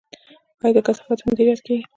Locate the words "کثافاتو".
0.87-1.23